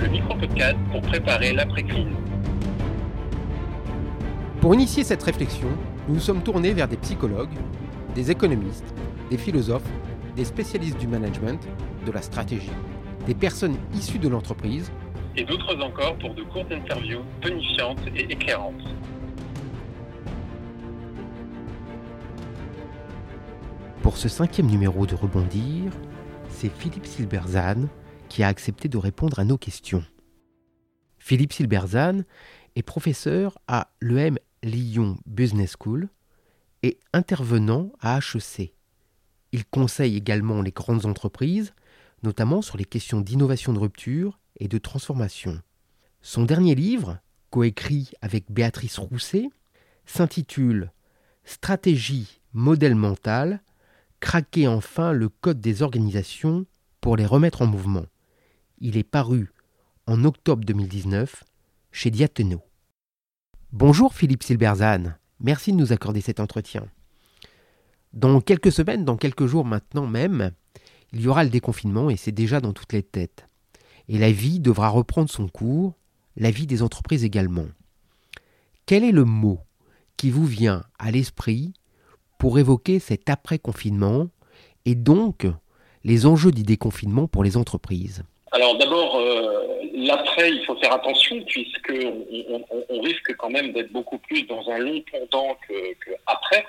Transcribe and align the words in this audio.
Le 0.00 0.08
micro-podcast 0.08 0.76
pour 0.90 1.00
préparer 1.00 1.52
l'après-crise. 1.52 2.06
Pour 4.60 4.74
initier 4.74 5.04
cette 5.04 5.22
réflexion, 5.22 5.68
nous 6.08 6.14
nous 6.14 6.20
sommes 6.20 6.42
tournés 6.42 6.72
vers 6.72 6.88
des 6.88 6.96
psychologues, 6.96 7.54
des 8.14 8.30
économistes, 8.30 8.94
des 9.30 9.38
philosophes, 9.38 9.88
des 10.34 10.44
spécialistes 10.44 10.98
du 10.98 11.06
management, 11.06 11.66
de 12.04 12.12
la 12.12 12.22
stratégie, 12.22 12.70
des 13.26 13.34
personnes 13.34 13.76
issues 13.94 14.18
de 14.18 14.28
l'entreprise, 14.28 14.90
et 15.36 15.44
d'autres 15.44 15.76
encore 15.82 16.16
pour 16.16 16.34
de 16.34 16.42
courtes 16.42 16.72
interviews 16.72 17.22
tonifiantes 17.40 18.00
et 18.14 18.32
éclairantes. 18.32 18.74
Pour 24.02 24.16
ce 24.16 24.28
cinquième 24.28 24.68
numéro 24.68 25.06
de 25.06 25.14
Rebondir, 25.14 25.90
c'est 26.48 26.70
Philippe 26.72 27.06
Silberzan 27.06 27.88
qui 28.28 28.42
a 28.42 28.48
accepté 28.48 28.88
de 28.88 28.98
répondre 28.98 29.38
à 29.38 29.44
nos 29.44 29.58
questions. 29.58 30.04
Philippe 31.18 31.52
Silberzan 31.52 32.22
est 32.76 32.82
professeur 32.82 33.58
à 33.66 33.90
l'EM 34.00 34.38
Lyon 34.62 35.18
Business 35.26 35.76
School 35.80 36.08
et 36.82 36.98
intervenant 37.12 37.90
à 38.00 38.18
HEC. 38.18 38.74
Il 39.52 39.64
conseille 39.64 40.16
également 40.16 40.62
les 40.62 40.70
grandes 40.70 41.06
entreprises, 41.06 41.74
notamment 42.22 42.62
sur 42.62 42.76
les 42.76 42.84
questions 42.84 43.20
d'innovation 43.20 43.72
de 43.72 43.78
rupture 43.78 44.38
et 44.58 44.68
de 44.68 44.78
transformation. 44.78 45.60
Son 46.22 46.44
dernier 46.44 46.74
livre, 46.74 47.18
coécrit 47.50 48.10
avec 48.20 48.50
Béatrice 48.50 48.98
Rousset, 48.98 49.48
s'intitule 50.04 50.92
Stratégie, 51.44 52.40
modèle 52.52 52.96
mental, 52.96 53.62
craquer 54.20 54.66
enfin 54.66 55.12
le 55.12 55.28
code 55.28 55.60
des 55.60 55.82
organisations 55.82 56.66
pour 57.00 57.16
les 57.16 57.26
remettre 57.26 57.62
en 57.62 57.66
mouvement. 57.66 58.06
Il 58.78 58.98
est 58.98 59.04
paru 59.04 59.54
en 60.06 60.22
octobre 60.24 60.62
2019 60.62 61.44
chez 61.92 62.10
Diateno. 62.10 62.60
Bonjour 63.72 64.12
Philippe 64.12 64.42
Silberzan, 64.42 65.14
merci 65.40 65.72
de 65.72 65.78
nous 65.78 65.94
accorder 65.94 66.20
cet 66.20 66.40
entretien. 66.40 66.86
Dans 68.12 68.42
quelques 68.42 68.70
semaines, 68.70 69.06
dans 69.06 69.16
quelques 69.16 69.46
jours 69.46 69.64
maintenant 69.64 70.06
même, 70.06 70.50
il 71.14 71.22
y 71.22 71.26
aura 71.28 71.42
le 71.42 71.48
déconfinement 71.48 72.10
et 72.10 72.18
c'est 72.18 72.32
déjà 72.32 72.60
dans 72.60 72.74
toutes 72.74 72.92
les 72.92 73.02
têtes. 73.02 73.48
Et 74.08 74.18
la 74.18 74.30
vie 74.30 74.60
devra 74.60 74.90
reprendre 74.90 75.30
son 75.30 75.48
cours, 75.48 75.94
la 76.36 76.50
vie 76.50 76.66
des 76.66 76.82
entreprises 76.82 77.24
également. 77.24 77.68
Quel 78.84 79.04
est 79.04 79.12
le 79.12 79.24
mot 79.24 79.58
qui 80.18 80.28
vous 80.30 80.44
vient 80.44 80.84
à 80.98 81.10
l'esprit 81.10 81.72
pour 82.36 82.58
évoquer 82.58 82.98
cet 82.98 83.30
après-confinement 83.30 84.28
et 84.84 84.94
donc 84.94 85.46
les 86.04 86.26
enjeux 86.26 86.52
du 86.52 86.62
déconfinement 86.62 87.26
pour 87.26 87.42
les 87.42 87.56
entreprises? 87.56 88.22
Alors 88.52 88.78
d'abord, 88.78 89.16
euh, 89.16 89.66
l'après, 89.92 90.50
il 90.50 90.64
faut 90.64 90.76
faire 90.76 90.92
attention 90.92 91.42
puisque 91.46 91.92
on, 92.48 93.00
risque 93.00 93.34
quand 93.36 93.50
même 93.50 93.72
d'être 93.72 93.90
beaucoup 93.92 94.18
plus 94.18 94.42
dans 94.44 94.68
un 94.70 94.78
long 94.78 95.02
pendant 95.10 95.56
que, 95.68 95.74
après. 96.26 96.64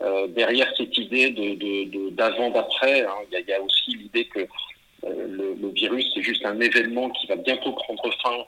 Euh, 0.00 0.26
derrière 0.28 0.72
cette 0.76 0.96
idée 0.96 1.30
de, 1.30 1.54
de- 1.54 2.10
d'avant-d'après, 2.10 3.02
hein, 3.02 3.14
il 3.30 3.46
y, 3.46 3.52
a- 3.52 3.60
aussi 3.60 3.90
l'idée 3.90 4.24
que 4.24 4.40
euh, 4.40 4.46
le, 5.04 5.54
le 5.60 5.68
virus 5.68 6.10
c'est 6.14 6.22
juste 6.22 6.44
un 6.46 6.58
événement 6.58 7.10
qui 7.10 7.26
va 7.26 7.36
bientôt 7.36 7.72
prendre 7.72 8.10
fin 8.22 8.38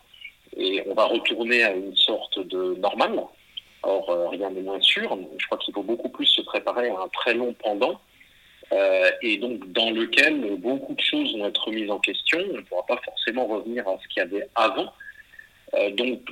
et 0.57 0.83
on 0.87 0.95
va 0.95 1.05
retourner 1.05 1.63
à 1.63 1.73
une 1.75 1.95
sorte 1.95 2.39
de 2.49 2.75
normale. 2.77 3.21
Or, 3.83 4.31
rien 4.31 4.51
n'est 4.51 4.63
moins 4.63 4.81
sûr. 4.81 5.17
Je 5.39 5.47
crois 5.47 5.59
qu'il 5.59 5.75
faut 5.75 5.83
beaucoup 5.83 6.09
plus 6.09 6.27
se 6.27 6.41
préparer 6.41 6.89
à 6.89 7.01
un 7.01 7.09
très 7.09 7.35
long 7.35 7.55
pendant 7.63 8.01
euh, 8.75 9.11
et 9.23 9.37
donc 9.37 9.71
dans 9.73 9.91
lequel 9.91 10.57
beaucoup 10.57 10.95
de 10.95 11.01
choses 11.01 11.37
vont 11.37 11.47
être 11.47 11.71
mises 11.71 11.91
en 11.91 12.01
question. 12.01 12.41
On 12.51 12.57
ne 12.57 12.63
pourra 12.63 12.85
pas 12.87 13.01
forcément 13.05 13.47
revenir 13.47 13.87
à 13.87 13.97
ce 14.03 14.09
qu'il 14.09 14.21
y 14.21 14.27
avait 14.27 14.49
avant. 14.57 14.93
Euh, 15.75 15.91
donc 15.91 16.25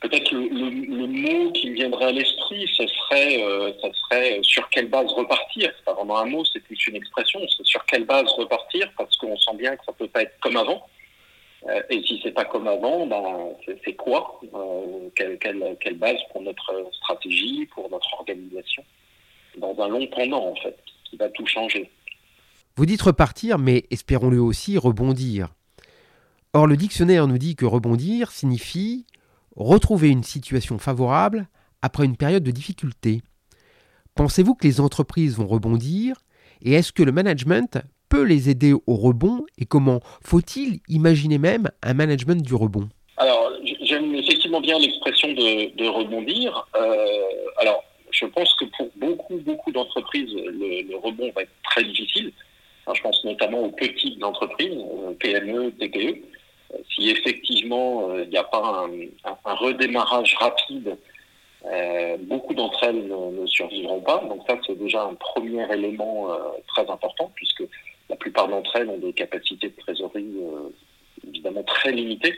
peut-être 0.00 0.32
le, 0.32 1.06
mot 1.06 1.50
qui 1.52 1.70
me 1.70 1.74
viendrait 1.74 2.06
à 2.06 2.12
l'esprit, 2.12 2.68
ce 2.76 2.86
serait, 2.86 3.42
euh, 3.42 3.72
ça 3.80 3.88
serait 3.92 4.38
sur 4.42 4.68
quelle 4.68 4.88
base 4.88 5.10
repartir. 5.12 5.72
C'est 5.76 5.84
pas 5.84 5.94
vraiment 5.94 6.18
un 6.18 6.26
mot, 6.26 6.44
c'est 6.44 6.60
plus 6.60 6.86
une 6.88 6.96
expression. 6.96 7.40
C'est 7.56 7.66
sur 7.66 7.84
quelle 7.86 8.04
base 8.04 8.28
repartir 8.32 8.92
parce 8.98 9.16
qu'on 9.16 9.36
sent 9.38 9.56
bien 9.56 9.76
que 9.76 9.84
ça 9.86 9.92
peut 9.92 10.08
pas 10.08 10.22
être 10.22 10.38
comme 10.40 10.56
avant. 10.56 10.86
Et 11.90 12.00
si 12.02 12.20
c'est 12.22 12.30
pas 12.30 12.44
comme 12.44 12.68
avant, 12.68 13.06
ben, 13.06 13.48
c'est, 13.84 13.94
quoi? 13.94 14.40
Euh, 14.54 15.08
quelle, 15.16 15.36
quelle 15.80 15.96
base 15.96 16.18
pour 16.30 16.42
notre 16.42 16.88
stratégie, 16.92 17.66
pour 17.74 17.90
notre 17.90 18.14
organisation? 18.14 18.84
Dans 19.58 19.76
un 19.82 19.88
long 19.88 20.06
pendant 20.14 20.48
en 20.48 20.54
fait, 20.56 20.76
qui 21.04 21.16
va 21.16 21.28
tout 21.28 21.46
changer. 21.46 21.90
Vous 22.76 22.86
dites 22.86 23.02
repartir, 23.02 23.58
mais 23.58 23.84
espérons-le 23.90 24.40
aussi 24.40 24.76
rebondir. 24.76 25.48
Or, 26.52 26.66
le 26.66 26.76
dictionnaire 26.76 27.26
nous 27.26 27.38
dit 27.38 27.56
que 27.56 27.64
rebondir 27.64 28.30
signifie 28.30 29.06
retrouver 29.56 30.08
une 30.08 30.22
situation 30.22 30.78
favorable 30.78 31.48
après 31.82 32.04
une 32.04 32.16
période 32.16 32.42
de 32.42 32.50
difficulté. 32.50 33.22
Pensez-vous 34.14 34.54
que 34.54 34.66
les 34.66 34.80
entreprises 34.80 35.36
vont 35.36 35.46
rebondir 35.46 36.16
et 36.62 36.72
est-ce 36.72 36.92
que 36.92 37.02
le 37.02 37.12
management 37.12 37.78
peut 38.08 38.22
les 38.22 38.48
aider 38.48 38.72
au 38.72 38.94
rebond 38.94 39.44
et 39.58 39.66
comment 39.66 40.00
faut-il 40.22 40.80
imaginer 40.88 41.38
même 41.38 41.70
un 41.82 41.94
management 41.94 42.42
du 42.42 42.54
rebond? 42.54 42.88
Alors, 43.16 43.50
j'aime 43.82 44.14
effectivement 44.14 44.60
bien 44.60 44.78
l'expression 44.78 45.28
de, 45.28 45.76
de 45.76 45.88
rebondir. 45.88 46.66
Euh, 46.76 47.60
alors, 47.60 47.82
je 48.16 48.26
pense 48.26 48.54
que 48.54 48.64
pour 48.76 48.90
beaucoup, 48.96 49.36
beaucoup 49.36 49.70
d'entreprises, 49.72 50.32
le, 50.34 50.96
rebond 50.96 51.30
va 51.34 51.42
être 51.42 51.50
très 51.64 51.84
difficile. 51.84 52.32
Je 52.92 53.02
pense 53.02 53.22
notamment 53.24 53.60
aux 53.60 53.72
petites 53.72 54.22
entreprises, 54.22 54.78
PME, 55.20 55.72
TPE. 55.72 56.22
Euh, 56.72 56.78
Si 56.90 57.10
effectivement 57.10 58.10
euh, 58.10 58.24
il 58.24 58.30
n'y 58.30 58.36
a 58.38 58.44
pas 58.44 58.86
un, 59.44 59.54
redémarrage 59.54 60.34
rapide, 60.36 60.96
euh, 61.66 62.16
beaucoup 62.20 62.54
d'entre 62.54 62.84
elles 62.84 63.06
ne, 63.06 63.46
survivront 63.46 64.00
pas. 64.00 64.24
Donc 64.28 64.42
ça, 64.48 64.56
c'est 64.66 64.78
déjà 64.78 65.02
un 65.02 65.14
premier 65.14 65.70
élément 65.72 66.28
très 66.68 66.88
important, 66.88 67.30
puisque 67.34 67.64
la 68.08 68.16
plupart 68.16 68.48
d'entre 68.48 68.74
elles 68.76 68.88
ont 68.88 68.98
des 68.98 69.12
capacités 69.12 69.68
de 69.68 69.76
trésorerie 69.76 70.36
évidemment 71.26 71.64
très 71.64 71.92
limitées 71.92 72.34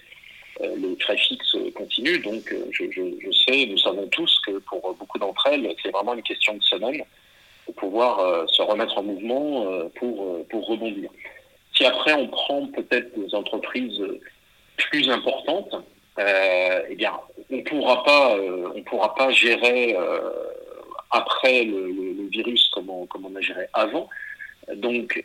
euh, 0.62 0.74
les 0.76 0.96
frais 1.00 1.16
fixes 1.16 1.56
continuent. 1.74 2.22
Donc, 2.22 2.52
euh, 2.52 2.66
je, 2.72 3.30
sais, 3.46 3.66
nous 3.66 3.78
savons 3.78 4.06
tous 4.08 4.40
que 4.46 4.58
pour 4.58 4.94
beaucoup 4.98 5.18
d'entre 5.18 5.46
elles, 5.48 5.74
c'est 5.82 5.90
vraiment 5.90 6.14
une 6.14 6.22
question 6.22 6.54
de 6.54 6.62
semaine 6.62 7.02
pour 7.64 7.74
pouvoir 7.74 8.18
euh, 8.20 8.46
se 8.46 8.62
remettre 8.62 8.96
en 8.98 9.02
mouvement 9.02 9.66
pour, 9.96 10.46
pour 10.48 10.66
rebondir. 10.66 11.10
Si 11.74 11.84
après 11.84 12.14
on 12.14 12.26
prend 12.28 12.66
peut-être 12.68 13.16
des 13.18 13.34
entreprises 13.34 14.02
plus 14.76 15.08
importantes, 15.10 15.74
eh 16.18 16.94
bien, 16.96 17.12
on 17.50 17.62
pourra 17.62 18.02
pas, 18.02 18.36
on 18.74 18.82
pourra 18.82 19.14
pas 19.14 19.30
gérer 19.30 19.96
après 21.10 21.64
le, 21.64 21.86
le- 21.92 22.12
le 22.22 22.28
virus 22.28 22.68
comme 22.70 22.90
on, 22.90 23.06
comme 23.06 23.26
on 23.26 23.36
a 23.36 23.40
géré 23.40 23.66
avant. 23.74 24.08
Donc, 24.74 25.24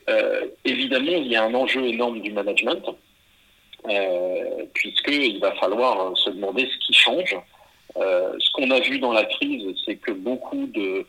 évidemment, 0.63 1.11
il 1.11 1.27
y 1.27 1.35
a 1.35 1.43
un 1.43 1.53
enjeu 1.55 1.83
énorme 1.85 2.21
du 2.21 2.31
management 2.31 2.83
euh, 3.89 4.65
puisqu'il 4.73 5.39
va 5.39 5.53
falloir 5.55 5.99
euh, 5.99 6.15
se 6.15 6.29
demander 6.29 6.67
ce 6.67 6.77
qui 6.85 6.93
change. 6.93 7.35
Euh, 7.97 8.33
ce 8.39 8.51
qu'on 8.53 8.71
a 8.71 8.79
vu 8.79 8.99
dans 8.99 9.13
la 9.13 9.25
crise, 9.25 9.75
c'est 9.85 9.97
que 9.97 10.11
beaucoup 10.11 10.65
de, 10.67 11.05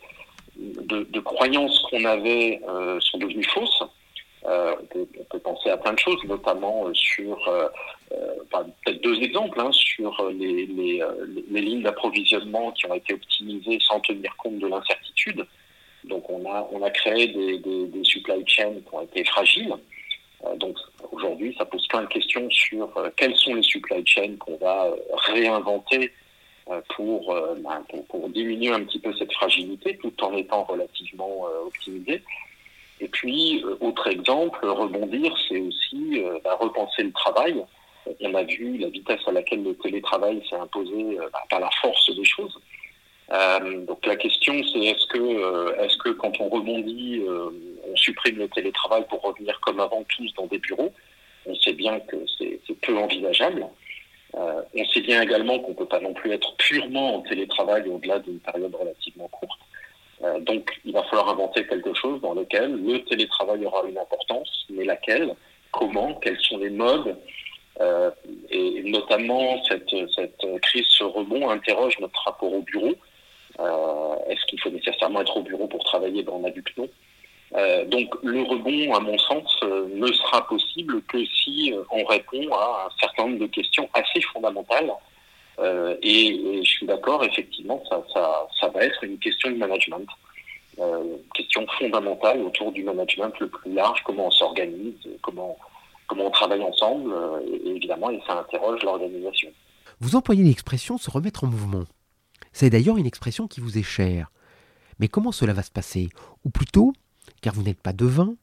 de, 0.57 1.03
de 1.03 1.19
croyances 1.19 1.79
qu'on 1.89 2.05
avait 2.05 2.61
euh, 2.67 2.99
sont 2.99 3.17
devenues 3.17 3.43
fausses. 3.45 3.83
Euh, 4.47 4.75
on, 4.79 4.85
peut, 4.85 5.07
on 5.19 5.23
peut 5.23 5.39
penser 5.39 5.69
à 5.71 5.77
plein 5.77 5.93
de 5.93 5.99
choses, 5.99 6.23
notamment 6.25 6.85
euh, 6.87 6.93
sur, 6.93 7.47
euh, 7.47 7.67
enfin, 8.43 8.67
peut-être 8.83 9.01
deux 9.01 9.19
exemples, 9.23 9.59
hein, 9.59 9.71
sur 9.71 10.29
les, 10.29 10.67
les, 10.67 11.01
les 11.49 11.61
lignes 11.61 11.81
d'approvisionnement 11.81 12.71
qui 12.73 12.85
ont 12.85 12.93
été 12.93 13.15
optimisées 13.15 13.79
sans 13.81 13.99
tenir 14.01 14.35
compte 14.37 14.59
de 14.59 14.67
l'incertitude. 14.67 15.43
Donc 16.03 16.29
on 16.29 16.47
a, 16.47 16.69
on 16.71 16.83
a 16.83 16.91
créé 16.91 17.27
des, 17.29 17.57
des, 17.57 17.87
des 17.87 18.03
supply 18.03 18.43
chains 18.45 18.73
qui 18.73 18.93
ont 18.93 19.01
été 19.01 19.23
fragiles. 19.23 19.73
Euh, 20.45 20.55
donc 20.55 20.77
aujourd'hui, 21.11 21.55
ça 21.57 21.65
pose 21.65 21.87
plein 21.87 22.01
de 22.01 22.07
questions 22.07 22.49
sur 22.49 22.89
euh, 22.97 23.09
quelles 23.15 23.35
sont 23.35 23.55
les 23.55 23.63
supply 23.63 24.05
chains 24.05 24.35
qu'on 24.39 24.57
va 24.57 24.85
euh, 24.85 24.95
réinventer 25.27 26.11
pour, 26.95 27.31
ben, 27.57 27.85
pour, 28.09 28.27
diminuer 28.29 28.71
un 28.73 28.83
petit 28.85 28.97
peu 28.97 29.13
cette 29.13 29.31
fragilité 29.33 29.99
tout 30.01 30.11
en 30.23 30.33
étant 30.33 30.63
relativement 30.63 31.43
optimisé. 31.63 32.23
Et 32.99 33.07
puis, 33.07 33.63
autre 33.81 34.07
exemple, 34.07 34.65
rebondir, 34.65 35.31
c'est 35.47 35.59
aussi 35.59 36.23
ben, 36.43 36.53
repenser 36.59 37.03
le 37.03 37.11
travail 37.11 37.63
On 38.19 38.33
a 38.33 38.41
vu 38.41 38.79
la 38.79 38.89
vitesse 38.89 39.19
à 39.27 39.31
laquelle 39.31 39.61
le 39.61 39.75
télétravail 39.75 40.41
s'est 40.49 40.55
imposé 40.55 41.19
bah, 41.31 41.43
par 41.51 41.59
la 41.59 41.69
force 41.83 42.15
des 42.15 42.25
choses. 42.25 42.59
donc 43.85 44.03
la 44.03 44.15
question 44.15 44.55
c'est 44.73 44.79
est-ce 44.79 45.05
que, 45.05 45.83
est-ce 45.83 45.97
que 45.97 46.09
quand 46.09 46.33
on 46.41 46.49
rebondit, 46.49 47.21
on 47.95 47.97
supprime 47.97 48.37
le 48.37 48.49
télétravail 48.49 49.05
pour 49.09 49.21
revenir 49.21 49.57
comme 49.61 49.79
avant 49.79 50.03
tous 50.03 50.33
dans 50.33 50.47
des 50.47 50.59
bureaux 50.59 50.91
On 51.45 51.55
sait 51.55 51.73
bien 51.73 51.99
que 52.01 52.17
c'est 52.37 52.59
peu 52.81 52.97
envisageable. 52.97 53.65
Euh, 54.35 54.61
on 54.75 54.85
sait 54.85 55.01
bien 55.01 55.21
également 55.21 55.59
qu'on 55.59 55.71
ne 55.71 55.75
peut 55.75 55.85
pas 55.85 56.01
non 56.01 56.13
plus 56.13 56.31
être 56.33 56.55
purement 56.57 57.15
en 57.15 57.21
télétravail 57.21 57.87
au-delà 57.87 58.19
d'une 58.19 58.39
période 58.39 58.75
relativement 58.75 59.29
courte. 59.29 59.59
Euh, 60.23 60.39
donc, 60.41 60.69
il 60.83 60.91
va 60.91 61.03
falloir 61.03 61.29
inventer 61.29 61.65
quelque 61.65 61.93
chose 61.93 62.19
dans 62.21 62.33
lequel 62.33 62.75
le 62.85 63.03
télétravail 63.05 63.65
aura 63.65 63.83
une 63.87 63.97
importance, 63.97 64.65
mais 64.69 64.83
laquelle, 64.83 65.33
comment, 65.71 66.15
quels 66.15 66.39
sont 66.41 66.57
les 66.57 66.69
modes, 66.69 67.15
euh, 67.79 68.11
et 68.49 68.83
notamment 68.83 69.63
cette, 69.63 69.95
cette 70.13 70.61
crise, 70.61 70.85
rebond 70.99 71.49
interroge 71.49 71.97
notre 71.99 72.21
rapport 72.25 72.53
au 72.53 72.61
bureau. 72.61 72.93
Est-ce 74.27 74.45
qu'il 74.47 74.59
faut 74.59 74.69
nécessairement 74.69 75.21
être 75.21 75.37
au 75.37 75.43
bureau 75.43 75.67
pour 75.67 75.83
travailler? 75.85 76.23
Dans 76.23 76.43
a 76.43 76.49
vu 76.49 76.61
que 76.61 76.81
non. 76.81 76.89
Euh, 77.53 77.85
donc 77.85 78.09
le 78.23 78.41
rebond, 78.41 78.93
à 78.93 78.99
mon 78.99 79.17
sens, 79.17 79.59
euh, 79.63 79.87
ne 79.93 80.07
sera 80.07 80.45
possible 80.47 81.01
que 81.03 81.23
si 81.25 81.73
euh, 81.73 81.83
on 81.91 82.03
répond 82.05 82.51
à 82.53 82.87
un 82.87 82.99
certain 82.99 83.25
nombre 83.25 83.39
de 83.39 83.47
questions 83.47 83.87
assez 83.93 84.21
fondamentales. 84.21 84.91
Et, 86.01 86.61
je 86.63 86.69
suis 86.69 86.85
d'accord, 86.85 87.23
effectivement, 87.23 87.81
ça, 87.89 88.67
va 88.67 88.83
être 88.83 89.03
une 89.05 89.17
question 89.19 89.51
de 89.51 89.55
management, 89.55 90.05
question 91.33 91.65
fondamentale 91.79 92.41
autour 92.41 92.73
du 92.73 92.83
management 92.83 93.31
le 93.39 93.47
plus 93.47 93.71
large, 93.71 94.03
comment 94.03 94.27
on 94.27 94.31
s'organise, 94.31 94.95
comment, 95.21 95.55
on 96.09 96.29
travaille 96.31 96.61
ensemble, 96.61 97.13
évidemment, 97.65 98.09
et 98.09 98.21
ça 98.27 98.37
interroge 98.39 98.83
l'organisation. 98.83 99.49
Vous 100.01 100.17
employez 100.17 100.43
l'expression 100.43 100.97
se 100.97 101.09
remettre 101.09 101.45
en 101.45 101.47
mouvement. 101.47 101.85
C'est 102.51 102.69
d'ailleurs 102.69 102.97
une 102.97 103.07
expression 103.07 103.47
qui 103.47 103.61
vous 103.61 103.77
est 103.77 103.83
chère. 103.83 104.31
Mais 104.99 105.07
comment 105.07 105.31
cela 105.31 105.53
va 105.53 105.63
se 105.63 105.71
passer? 105.71 106.09
Ou 106.43 106.49
plutôt, 106.49 106.91
car 107.45 107.53
vous 107.53 107.61
n'êtes 107.61 107.79
pas 107.79 107.93
devin. 107.93 108.35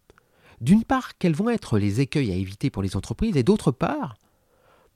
D'une 0.61 0.85
part, 0.85 1.19
quels 1.19 1.35
vont 1.35 1.51
être 1.51 1.77
les 1.77 2.01
écueils 2.01 2.31
à 2.31 2.37
éviter 2.37 2.71
pour 2.71 2.85
les 2.85 2.97
entreprises 2.97 3.37
et 3.37 3.43
d'autre 3.43 3.73
part, 3.73 4.15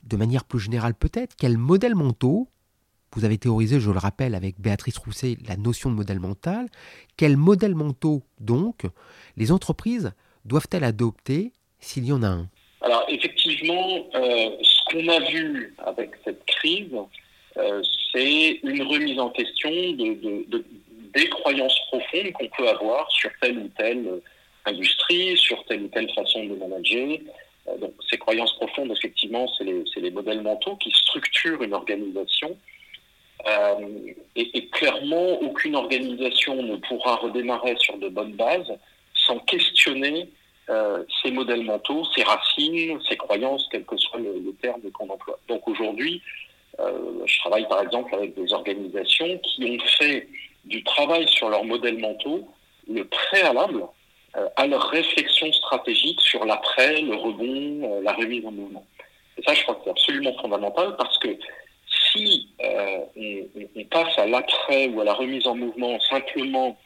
de 0.05 0.17
manière 0.17 0.45
plus 0.45 0.61
générale 0.61 0.95
peut-être, 0.95 1.35
quels 1.35 1.59
modèles 1.59 1.97
mentaux, 1.97 2.47
vous 3.17 3.25
avez 3.25 3.37
théorisé, 3.37 3.81
je 3.81 3.91
le 3.91 3.99
rappelle, 3.99 4.37
avec 4.37 4.61
Béatrice 4.61 4.97
Rousset, 4.99 5.39
la 5.49 5.57
notion 5.57 5.91
de 5.91 5.97
modèle 5.97 6.21
mental, 6.21 6.69
quels 7.17 7.37
modèles 7.37 7.75
mentaux, 7.75 8.23
donc, 8.39 8.83
les 9.37 9.51
entreprises 9.51 10.13
doivent-elles 10.45 10.85
adopter 10.85 11.53
s'il 11.81 12.05
y 12.05 12.13
en 12.13 12.23
a 12.23 12.29
un? 12.29 12.49
Alors 12.83 13.05
effectivement, 13.09 14.07
euh, 14.15 14.51
ce 14.63 14.85
qu'on 14.89 15.09
a 15.09 15.19
vu 15.33 15.75
avec 15.79 16.13
cette 16.25 16.47
crise, 16.47 16.95
euh, 17.57 17.83
c'est 18.13 18.61
une 18.63 18.83
remise 18.83 19.19
en 19.19 19.31
question 19.31 19.71
de, 19.71 20.47
de, 20.49 20.65
des 21.17 21.29
croyances 21.31 21.81
profondes 21.89 22.33
qu'on 22.33 22.49
peut 22.49 22.69
avoir 22.69 23.11
sur 23.11 23.31
telle 23.41 23.59
ou 23.59 23.69
telle 23.77 24.07
euh, 24.07 24.21
industrie, 24.67 25.37
sur 25.37 25.65
telle 25.65 25.83
ou 25.83 25.89
telle 25.89 26.13
façon 26.13 26.45
de 26.45 26.55
manager. 26.55 27.19
Euh, 27.69 27.79
donc, 27.79 27.95
ces 28.09 28.19
croyances 28.19 28.55
profondes, 28.57 28.93
effectivement, 28.93 29.49
c'est 29.57 29.65
les, 29.65 29.83
les, 29.97 30.11
modèles 30.11 30.43
mentaux 30.43 30.77
qui 30.77 30.91
structurent 30.91 31.63
une 31.63 31.73
organisation. 31.73 32.57
Euh, 33.49 34.13
et, 34.35 34.67
clairement, 34.69 35.41
aucune 35.41 35.77
organisation 35.77 36.63
ne 36.63 36.77
pourra 36.77 37.17
redémarrer 37.17 37.77
sur 37.79 37.97
de 37.97 38.09
bonnes 38.09 38.35
bases 38.35 38.73
sans 39.15 39.39
questionner 39.41 40.29
ces 41.23 41.31
modèles 41.31 41.63
mentaux, 41.63 42.03
ces 42.17 42.25
racines, 42.25 42.99
ces 43.09 43.17
croyances, 43.17 43.69
quel 43.71 43.85
que 43.85 43.97
soit 43.97 44.19
le, 44.19 44.33
le 44.45 44.53
terme 44.61 44.81
qu'on 44.91 45.09
emploie. 45.09 45.39
Donc 45.47 45.67
aujourd'hui, 45.69 46.21
je 46.77 47.39
travaille 47.39 47.69
par 47.69 47.83
exemple 47.83 48.13
avec 48.17 48.35
des 48.35 48.53
organisations 48.53 49.39
qui 49.39 49.65
ont 49.65 49.87
fait 49.87 50.27
du 50.67 50.83
travail 50.85 51.27
sur 51.29 51.49
leurs 51.49 51.65
modèles 51.65 51.99
mentaux, 51.99 52.49
le 52.89 53.05
préalable 53.05 53.83
euh, 54.37 54.49
à 54.57 54.67
leur 54.67 54.83
réflexion 54.91 55.51
stratégique 55.53 56.21
sur 56.21 56.45
l'après, 56.45 57.01
le 57.01 57.15
rebond, 57.15 57.81
euh, 57.91 58.03
la 58.03 58.13
remise 58.13 58.45
en 58.45 58.51
mouvement. 58.51 58.85
Et 59.39 59.43
ça, 59.43 59.55
je 59.55 59.63
crois 59.63 59.77
que 59.77 59.83
c'est 59.85 59.91
absolument 59.91 60.35
fondamental 60.35 60.95
parce 60.97 61.17
que 61.19 61.29
si 62.13 62.49
euh, 62.63 62.99
on, 63.77 63.85
passe 63.85 64.19
à 64.19 64.27
l'après 64.27 64.89
ou 64.89 65.01
à 65.01 65.05
la 65.05 65.15
remise 65.15 65.47
en 65.47 65.55
mouvement 65.55 65.99
simplement 66.01 66.77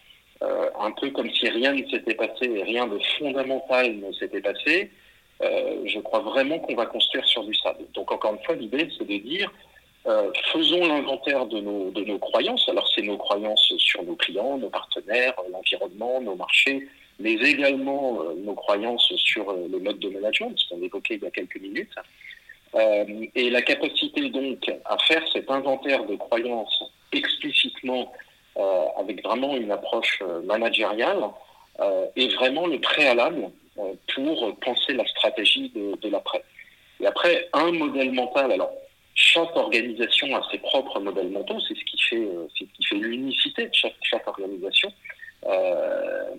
un 0.42 0.90
peu 0.92 1.10
comme 1.10 1.30
si 1.34 1.50
rien 1.50 1.74
ne 1.74 1.86
s'était 1.86 2.14
passé 2.14 2.44
et 2.44 2.62
rien 2.62 2.86
de 2.86 2.98
fondamental 3.18 3.94
ne 3.94 4.10
s'était 4.12 4.40
passé, 4.40 4.90
je 5.40 5.98
crois 6.00 6.20
vraiment 6.20 6.58
qu'on 6.60 6.74
va 6.74 6.86
construire 6.86 7.26
sur 7.26 7.44
du 7.44 7.54
sable. 7.54 7.84
Donc 7.92 8.10
encore 8.10 8.32
une 8.32 8.44
fois, 8.44 8.54
l'idée, 8.54 8.88
c'est 8.96 9.06
de 9.06 9.18
dire 9.18 9.52
euh, 10.06 10.30
faisons 10.52 10.86
l'inventaire 10.86 11.44
de 11.46 11.60
nos, 11.60 11.90
de 11.90 12.02
nos 12.04 12.18
croyances. 12.18 12.66
Alors, 12.68 12.88
c'est 12.94 13.02
nos 13.02 13.18
croyances 13.18 13.72
sur 13.76 14.02
nos 14.02 14.16
clients, 14.16 14.56
nos 14.56 14.70
partenaires, 14.70 15.34
l'environnement, 15.52 16.20
nos 16.22 16.36
marchés, 16.36 16.88
mais 17.18 17.34
également 17.34 18.22
euh, 18.22 18.34
nos 18.34 18.54
croyances 18.54 19.12
sur 19.16 19.50
euh, 19.50 19.68
le 19.70 19.78
mode 19.78 19.98
de 19.98 20.08
management, 20.08 20.58
ce 20.58 20.68
qu'on 20.70 20.82
évoquait 20.82 21.16
il 21.16 21.22
y 21.22 21.26
a 21.26 21.30
quelques 21.30 21.60
minutes. 21.60 21.94
et 23.34 23.50
la 23.50 23.62
capacité 23.62 24.30
donc 24.30 24.70
à 24.84 24.96
faire 25.08 25.24
cet 25.32 25.50
inventaire 25.50 26.04
de 26.06 26.14
croyances 26.14 26.84
explicitement 27.12 28.12
avec 28.96 29.24
vraiment 29.24 29.56
une 29.56 29.72
approche 29.72 30.22
managériale 30.44 31.22
est 32.14 32.32
vraiment 32.36 32.66
le 32.68 32.78
préalable 32.80 33.50
pour 34.14 34.56
penser 34.60 34.92
la 34.92 35.04
stratégie 35.06 35.68
de, 35.70 35.96
de 35.96 36.08
l'après. 36.08 36.44
Et 37.00 37.06
après, 37.06 37.48
un 37.52 37.72
modèle 37.72 38.12
mental, 38.12 38.52
alors 38.52 38.72
chaque 39.20 39.54
organisation 39.54 40.34
a 40.34 40.42
ses 40.50 40.58
propres 40.58 40.98
modèles 41.00 41.30
mentaux, 41.30 41.60
c'est 41.60 41.74
ce 41.76 41.84
qui 41.84 41.98
fait, 41.98 42.24
euh, 42.24 42.46
ce 42.58 42.64
fait 42.88 42.96
l'unicité 42.96 43.66
de 43.66 43.74
chaque, 43.74 44.26
organisation. 44.26 44.92
Euh, 45.46 46.30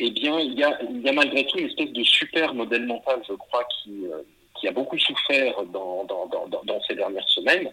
eh 0.00 0.10
bien, 0.10 0.38
il 0.40 0.54
y, 0.54 0.62
a, 0.62 0.78
malgré 1.12 1.46
tout 1.46 1.58
une 1.58 1.66
espèce 1.66 1.92
de 1.92 2.02
super 2.02 2.54
modèle 2.54 2.86
mental, 2.86 3.20
je 3.28 3.34
crois, 3.34 3.64
qui, 3.82 4.06
euh, 4.06 4.68
a 4.68 4.72
beaucoup 4.72 4.98
souffert 4.98 5.62
dans 5.64 6.80
ces 6.88 6.94
dernières 6.96 7.28
semaines. 7.28 7.70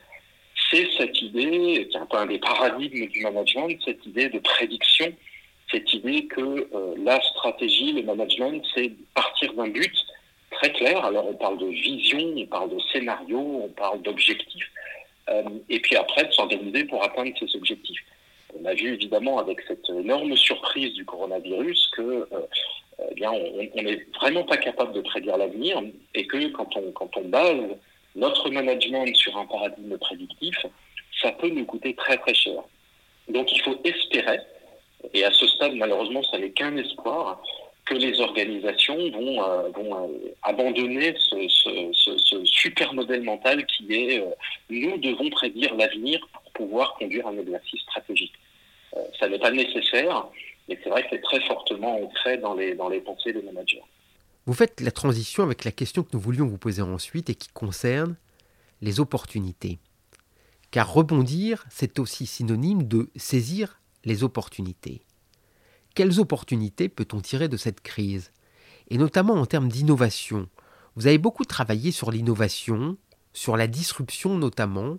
C'est 0.71 0.87
cette 0.97 1.21
idée, 1.21 1.87
qui 1.89 1.97
est 1.97 1.99
un 1.99 2.05
peu 2.05 2.17
un 2.17 2.25
des 2.27 2.39
paradigmes 2.39 3.07
du 3.07 3.21
management, 3.21 3.79
cette 3.83 4.05
idée 4.05 4.29
de 4.29 4.39
prédiction, 4.39 5.11
cette 5.71 5.93
idée 5.93 6.25
que 6.27 6.41
euh, 6.41 6.95
la 7.03 7.19
stratégie, 7.21 7.93
le 7.93 8.03
management, 8.03 8.63
c'est 8.73 8.91
partir 9.13 9.53
d'un 9.53 9.67
but 9.67 9.93
très 10.55 10.71
clair. 10.71 11.03
Alors 11.05 11.27
on 11.27 11.33
parle 11.33 11.57
de 11.57 11.67
vision, 11.67 12.19
on 12.37 12.45
parle 12.47 12.69
de 12.69 12.79
scénario, 12.91 13.39
on 13.39 13.69
parle 13.69 14.01
d'objectifs, 14.01 14.71
euh, 15.29 15.43
et 15.69 15.79
puis 15.79 15.95
après 15.95 16.25
de 16.25 16.31
s'organiser 16.31 16.83
pour 16.85 17.03
atteindre 17.03 17.31
ces 17.39 17.55
objectifs. 17.55 18.03
On 18.57 18.65
a 18.65 18.73
vu 18.73 18.93
évidemment 18.93 19.37
avec 19.37 19.59
cette 19.67 19.89
énorme 19.89 20.35
surprise 20.37 20.93
du 20.93 21.05
coronavirus 21.05 21.91
que 21.95 22.01
euh, 22.01 22.47
eh 23.11 23.15
bien, 23.15 23.31
on 23.31 23.81
n'est 23.81 24.07
vraiment 24.21 24.43
pas 24.43 24.57
capable 24.57 24.93
de 24.93 25.01
prédire 25.01 25.37
l'avenir 25.37 25.81
et 26.13 26.25
que 26.25 26.47
quand 26.51 26.77
on, 26.77 26.91
quand 26.93 27.09
on 27.17 27.25
base 27.27 27.59
notre 28.15 28.49
management 28.49 29.13
sur 29.15 29.37
un 29.37 29.45
paradigme 29.45 29.97
prédictif, 29.97 30.55
ça 31.21 31.31
peut 31.33 31.49
nous 31.49 31.65
coûter 31.65 31.93
très 31.95 32.17
très 32.17 32.33
cher. 32.33 32.61
Donc 33.27 33.51
il 33.51 33.61
faut 33.61 33.77
espérer, 33.83 34.39
et 35.13 35.25
à 35.25 35.31
ce 35.31 35.47
stade 35.47 35.75
malheureusement 35.75 36.23
ça 36.23 36.37
n'est 36.37 36.51
qu'un 36.51 36.77
espoir, 36.77 37.41
que 37.85 37.93
les 37.93 38.19
organisations 38.19 38.97
vont, 39.11 39.43
euh, 39.43 39.69
euh, 39.77 40.33
abandonner 40.41 41.15
ce, 41.17 42.43
super 42.45 42.93
modèle 42.93 43.23
mental 43.23 43.65
qui 43.65 43.93
est 43.93 44.19
euh, 44.19 44.31
nous 44.69 44.97
devons 44.97 45.29
prédire 45.29 45.75
l'avenir 45.75 46.27
pour 46.33 46.51
pouvoir 46.53 46.95
conduire 46.95 47.27
un 47.27 47.37
exercice 47.37 47.81
stratégique. 47.81 48.33
ça 49.19 49.29
n'est 49.29 49.39
pas 49.39 49.51
nécessaire, 49.51 50.27
mais 50.67 50.79
c'est 50.83 50.89
vrai 50.89 51.03
que 51.03 51.09
c'est 51.11 51.21
très 51.21 51.41
fortement 51.41 52.01
ancré 52.01 52.37
dans 52.37 52.55
les, 52.55 52.73
dans 52.75 52.89
les 52.89 53.01
pensées 53.01 53.33
des 53.33 53.41
managers. 53.41 53.83
Vous 54.45 54.53
faites 54.53 54.81
la 54.81 54.91
transition 54.91 55.43
avec 55.43 55.63
la 55.63 55.71
question 55.71 56.03
que 56.03 56.09
nous 56.13 56.19
voulions 56.19 56.45
vous 56.45 56.57
poser 56.57 56.81
ensuite 56.81 57.29
et 57.29 57.35
qui 57.35 57.49
concerne 57.49 58.15
les 58.81 58.99
opportunités. 58.99 59.79
Car 60.71 60.91
rebondir, 60.91 61.65
c'est 61.69 61.99
aussi 61.99 62.25
synonyme 62.25 62.83
de 62.83 63.09
saisir 63.15 63.79
les 64.05 64.23
opportunités. 64.23 65.04
Quelles 65.95 66.19
opportunités 66.19 66.89
peut-on 66.89 67.21
tirer 67.21 67.47
de 67.47 67.55
cette 67.55 67.79
crise? 67.79 68.33
Et 68.89 68.97
notamment 68.97 69.35
en 69.35 69.45
termes 69.45 69.69
d'innovation. 69.69 70.49
Vous 70.97 71.07
avez 71.07 71.17
beaucoup 71.17 71.45
travaillé 71.45 71.91
sur 71.91 72.11
l'innovation, 72.11 72.97
sur 73.31 73.55
la 73.55 73.67
disruption 73.67 74.37
notamment. 74.37 74.97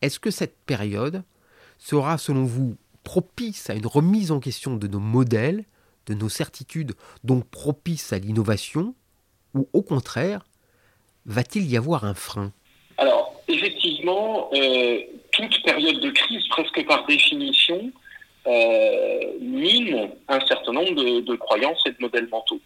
Est-ce 0.00 0.18
que 0.18 0.30
cette 0.30 0.56
période 0.64 1.24
sera, 1.78 2.16
selon 2.16 2.44
vous, 2.44 2.76
propice 3.04 3.68
à 3.68 3.74
une 3.74 3.86
remise 3.86 4.32
en 4.32 4.40
question 4.40 4.76
de 4.76 4.88
nos 4.88 4.98
modèles, 4.98 5.66
de 6.06 6.14
nos 6.14 6.30
certitudes, 6.30 6.94
donc 7.22 7.44
propice 7.44 8.14
à 8.14 8.18
l'innovation? 8.18 8.94
Ou 9.52 9.68
au 9.74 9.82
contraire, 9.82 10.46
va-t-il 11.26 11.70
y 11.70 11.76
avoir 11.76 12.04
un 12.04 12.14
frein? 12.14 12.50
Alors, 12.96 13.42
effectivement, 13.46 14.48
euh, 14.54 15.00
toute 15.32 15.62
période 15.64 16.00
de 16.00 16.10
crise, 16.10 16.48
presque 16.48 16.86
par 16.86 17.06
définition, 17.06 17.92
euh, 18.46 19.18
mine 19.40 20.10
un 20.28 20.40
certain 20.46 20.72
nombre 20.72 21.20
de, 21.20 21.34
croyances 21.36 21.82
et 21.86 21.90
de 21.90 21.96
modèles 22.00 22.28
mentaux. 22.28 22.60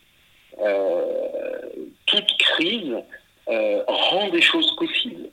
Euh, 0.61 1.05
toute 2.07 2.37
crise 2.39 2.95
rend 3.87 4.29
des 4.29 4.43
choses 4.43 4.75
possibles. 4.77 5.31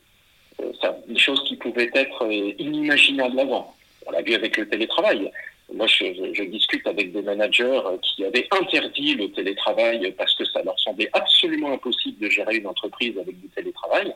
des 1.08 1.20
choses 1.20 1.44
qui 1.44 1.58
pouvaient 1.58 1.92
être 1.94 2.32
inimaginables 2.60 3.40
avant. 3.40 3.76
On 4.06 4.12
l'a 4.12 4.22
vu 4.22 4.34
avec 4.36 4.56
le 4.58 4.70
télétravail. 4.70 5.32
Moi, 5.74 5.88
je, 5.88 6.44
discute 6.44 6.86
avec 6.86 7.12
des 7.12 7.24
managers 7.24 7.82
qui 8.04 8.24
avaient 8.24 8.48
interdit 8.52 9.16
le 9.16 9.32
télétravail 9.32 10.14
parce 10.18 10.36
que 10.36 10.46
ça 10.46 10.62
leur 10.62 10.80
semblait 10.80 11.10
absolument 11.14 11.74
impossible 11.74 12.20
de 12.24 12.30
gérer 12.30 12.58
une 12.58 12.68
entreprise 12.68 13.18
avec 13.18 13.40
du 13.42 13.48
télétravail. 13.50 14.14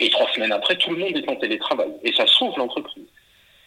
Et 0.00 0.10
trois 0.10 0.30
semaines 0.32 0.52
après, 0.52 0.76
tout 0.76 0.90
le 0.90 0.98
monde 0.98 1.16
est 1.16 1.28
en 1.28 1.36
télétravail. 1.36 1.92
Et 2.02 2.12
ça 2.12 2.26
sauve 2.26 2.58
l'entreprise. 2.58 3.06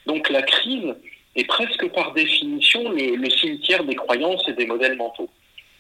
Donc 0.05 0.29
la 0.29 0.41
crise 0.41 0.93
est 1.37 1.45
presque 1.45 1.87
par 1.89 2.13
définition 2.13 2.91
le, 2.91 3.29
cimetière 3.29 3.83
des 3.83 3.95
croyances 3.95 4.43
et 4.47 4.53
des 4.53 4.65
modèles 4.65 4.97
mentaux. 4.97 5.29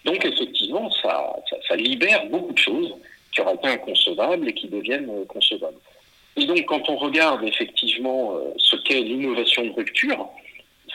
Donc 0.05 0.23
effectivement, 0.23 0.89
ça, 0.91 1.35
ça, 1.67 1.75
libère 1.75 2.25
beaucoup 2.27 2.53
de 2.53 2.57
choses 2.57 2.93
qui 3.33 3.41
auraient 3.41 3.55
été 3.55 3.67
inconcevables 3.67 4.47
et 4.47 4.53
qui 4.53 4.67
deviennent 4.67 5.09
euh, 5.09 5.25
concevables. 5.25 5.79
Et 6.37 6.45
donc 6.45 6.63
quand 6.65 6.87
on 6.89 6.95
regarde 6.95 7.43
effectivement 7.43 8.35
euh, 8.35 8.53
ce 8.57 8.75
qu'est 8.77 9.01
l'innovation 9.01 9.65
de 9.65 9.71
rupture, 9.71 10.29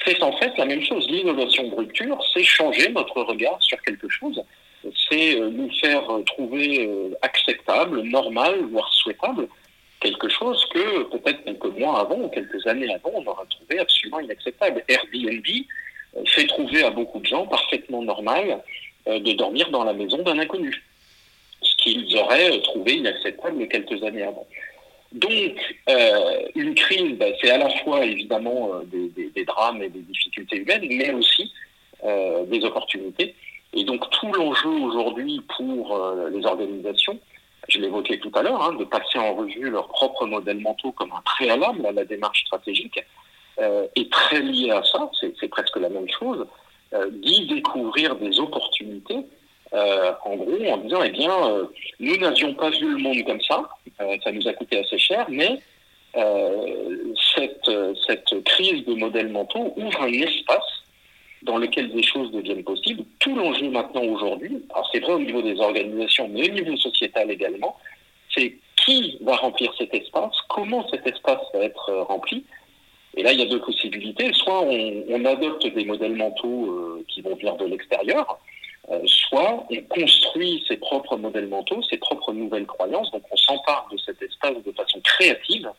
c'est 0.04 0.23
en 0.23 0.33
fait 0.38 0.57
la 0.57 0.64
même 0.64 0.83
chose. 0.83 1.09
L'innovation 1.11 1.69
de 1.69 1.75
rupture, 1.75 2.19
c'est 2.33 2.45
changer 2.45 2.88
notre 2.90 3.21
regard 3.23 3.61
sur 3.61 3.83
quelque 3.83 4.09
chose, 4.09 4.40
c'est 5.11 5.40
euh, 5.40 5.50
nous 5.50 5.71
faire 5.81 6.04
trouver 6.26 6.88
acceptable, 7.21 8.02
normal, 8.02 8.61
voire 8.71 8.92
souhaitable, 8.95 9.49
quelque 10.02 10.28
chose 10.28 10.64
que 10.75 11.04
peut-être 11.04 11.44
quelques 11.44 11.78
mois 11.78 12.00
avant 12.00 12.16
ou 12.16 12.28
quelques 12.28 12.66
années 12.66 12.92
avant, 12.92 13.12
on 13.14 13.26
aurait 13.26 13.47
trouvé 13.49 13.78
absolument 13.78 14.21
inacceptable. 14.21 14.85
Airbnb 14.88 15.47
euh, 16.16 16.25
fait 16.26 16.47
trouver 16.47 16.82
à 16.82 16.90
beaucoup 16.90 17.21
de 17.21 17.26
gens 17.26 17.47
parfaitement 17.47 18.02
normal 18.02 18.62
euh, 19.06 19.21
de 19.21 19.32
dormir 19.32 19.71
dans 19.71 19.85
la 19.85 19.92
maison 19.92 20.23
d'un 20.23 20.38
inconnu, 20.38 20.82
ce 21.62 21.76
qu'ils 21.76 22.16
auraient 22.16 22.61
trouvé 22.62 22.97
inacceptable 22.97 23.66
quelques 23.68 24.02
années 24.02 24.25
avant. 24.25 24.47
Donc, 25.12 25.59
une 26.54 26.75
crise, 26.75 27.18
ben, 27.18 27.35
c'est 27.38 27.50
à 27.50 27.59
la 27.59 27.68
fois 27.68 28.02
évidemment 28.02 28.71
des, 28.87 29.44
drames 29.44 29.82
et 29.82 29.90
des 29.90 30.00
difficultés 30.00 30.56
humaines, 30.56 30.87
mais 30.88 31.12
aussi 31.12 31.52
des 32.02 32.64
opportunités. 32.64 33.35
Et 33.75 33.85
donc 33.85 34.09
tout 34.11 34.32
l'enjeu 34.32 34.68
aujourd'hui 34.68 35.40
pour 35.56 35.97
euh, 35.97 36.30
les 36.30 36.44
organisations, 36.44 37.18
je 37.69 37.78
l'évoquais 37.78 38.19
tout 38.19 38.33
à 38.35 38.42
l'heure, 38.42 38.62
hein, 38.62 38.75
de 38.75 38.85
passer 38.85 39.19
en 39.19 39.35
revue 39.35 39.71
leurs 39.71 39.88
propres 39.88 40.26
modèles 40.26 40.61
mentaux 40.61 40.92
comme 40.92 41.12
un 41.12 41.23
préalable 41.23 41.87
à 41.87 41.92
la 41.92 42.04
démarche 42.04 42.42
stratégique, 42.45 43.00
euh, 43.61 43.87
est 43.97 44.11
très 44.11 44.40
lié 44.40 44.71
à 44.71 44.83
ça, 44.83 45.11
c'est 45.21 45.49
presque 45.49 45.76
la 45.76 45.88
même 45.88 46.09
chose, 46.19 46.47
euh, 46.95 47.09
d'y 47.11 47.47
découvrir 47.47 48.16
des 48.16 48.40
opportunités, 48.40 49.26
euh, 49.75 50.12
en 50.25 50.37
gros 50.37 50.64
en 50.71 50.78
disant, 50.78 51.02
eh 51.02 51.11
bien, 51.11 51.31
nous 52.00 52.16
n'avions 52.16 52.54
pas 52.54 52.71
vu 52.71 52.92
le 52.92 52.99
monde 52.99 53.25
comme 53.25 53.40
ça, 53.42 53.69
ça 54.25 54.33
nous 54.33 54.47
a 54.49 54.52
coûté 54.54 54.78
assez 54.78 54.99
cher, 54.99 55.26
mais 55.28 55.61
cette, 57.35 57.71
cette 58.07 58.45
crise 58.45 58.85
de 58.85 58.95
modèles 58.95 59.28
mentaux 59.28 59.73
ouvre 59.76 60.02
un 60.02 60.12
espace 60.12 60.82
dans 61.43 61.59
lequel 61.59 61.93
des 61.93 62.03
choses 62.03 62.31
deviennent 62.31 62.65
possibles. 62.65 63.05
Tout 63.19 63.35
l'enjeu 63.35 63.69
maintenant 63.69 64.05
aujourd'hui, 64.05 64.63
alors 64.71 64.89
c'est 64.93 65.01
vrai 65.01 65.15
au 65.15 65.21
niveau 65.21 65.43
des 65.43 65.59
organisations, 65.61 66.29
mais 66.29 66.49
au 66.49 66.53
niveau 66.53 66.77
sociétal 66.77 67.31
également, 67.31 67.77
c'est 68.35 68.57
qui 68.85 69.19
va 69.21 69.37
remplir 69.37 69.73
cet 69.79 69.95
espace, 69.95 70.35
comment 70.49 70.89
cet 70.89 71.07
espace 71.07 71.41
va 71.55 71.61
être 71.61 71.89
euh, 71.91 72.03
rempli. 72.03 72.45
Et 73.17 73.23
là, 73.23 73.33
il 73.33 73.41
y 73.41 73.43
a 73.43 73.47
deux 73.47 73.61
possibilités. 73.61 74.33
Soit 74.33 74.63
on, 74.63 75.25
adopte 75.25 75.67
des 75.67 75.85
modèles 75.85 76.17
mentaux 76.17 76.71
euh, 76.71 77.05
qui 77.09 77.21
vont 77.21 77.37
venir 77.37 77.57
de 77.57 77.67
l'extérieur, 77.67 78.39
euh, 78.91 79.01
soit 79.07 79.67
on 79.71 79.83
construit 79.83 80.65
ses 80.67 80.79
propres 80.79 81.17
modèles 81.17 81.49
mentaux, 81.49 81.83
ses 81.83 81.99
propres 81.99 82.33
nouvelles 82.33 82.67
croyances, 82.67 83.11
donc 83.13 83.23
on 83.31 83.37
s'empare 83.37 83.87
de 83.93 83.99
cet 83.99 84.21
espace 84.23 84.63
de 84.65 84.73
façon 84.73 85.01
créative. 85.01 85.71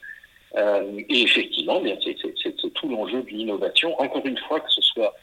et 1.09 1.21
effectivement, 1.23 1.81
c'est 2.03 2.73
tout 2.73 2.87
l'enjeu 2.87 3.23
de 3.23 3.29
l'innovation. 3.29 3.99
Encore 3.99 4.25
une 4.25 4.37
fois, 4.37 4.59
que 4.59 4.71
ce 4.71 4.81
soit 4.81 5.13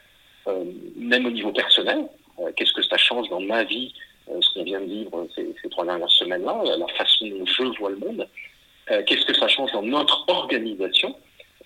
même 1.10 1.26
au 1.26 1.30
niveau 1.30 1.52
personnel. 1.52 2.08
Euh, 2.38 2.50
qu'est-ce 2.56 2.72
que 2.72 2.82
ça 2.82 2.96
change 2.96 3.28
dans 3.28 3.40
ma 3.40 3.64
vie, 3.64 3.92
euh, 4.30 4.40
ce 4.40 4.54
qu'on 4.54 4.64
vient 4.64 4.80
de 4.80 4.86
vivre 4.86 5.26
ces, 5.34 5.68
trois 5.70 5.84
dernières 5.84 6.10
semaines-là, 6.10 6.62
la 6.78 6.88
façon 6.88 7.26
dont 7.26 7.44
je 7.44 7.78
vois 7.78 7.90
le 7.90 7.98
monde 7.98 8.26
Qu'est-ce 9.06 9.24
que 9.24 9.34
ça 9.34 9.46
change 9.46 9.70
dans 9.70 9.82
notre 9.82 10.24
organisation 10.26 11.14